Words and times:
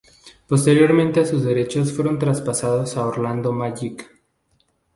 Posteriormente 0.47 1.27
sus 1.27 1.43
derechos 1.43 1.93
fueron 1.93 2.17
traspasados 2.17 2.97
a 2.97 3.05
Orlando 3.05 3.51
Magic. 3.51 4.09